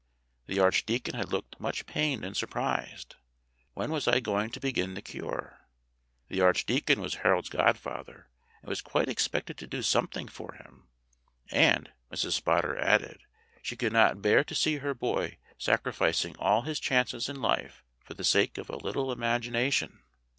The 0.47 0.59
archdeacon 0.59 1.13
had 1.13 1.31
looked 1.31 1.59
much 1.59 1.85
pained 1.85 2.25
and 2.25 2.35
surprised. 2.35 3.17
When 3.75 3.91
was 3.91 4.07
I 4.07 4.19
going 4.19 4.49
to 4.49 4.59
begin 4.59 4.95
the 4.95 5.01
cure? 5.03 5.67
The 6.27 6.41
archdeacon 6.41 6.99
was 6.99 7.13
Harold's 7.21 7.49
godfather, 7.49 8.27
and 8.63 8.69
was 8.69 8.81
quite 8.81 9.07
expected 9.07 9.59
to 9.59 9.67
do 9.67 9.83
something 9.83 10.27
for 10.27 10.53
him; 10.55 10.89
and, 11.51 11.91
Mrs. 12.11 12.31
Spotter 12.31 12.79
added, 12.79 13.21
she 13.61 13.75
could 13.75 13.93
not 13.93 14.23
bear 14.23 14.43
to 14.43 14.55
see 14.55 14.77
her 14.77 14.95
boy 14.95 15.37
sacri 15.59 15.93
ficing 15.93 16.35
all 16.39 16.63
his 16.63 16.79
chances 16.79 17.29
in 17.29 17.39
life 17.39 17.83
for 18.03 18.15
the 18.15 18.23
sake 18.23 18.57
of 18.57 18.71
a 18.71 18.77
little 18.77 19.11
imagination. 19.11 20.01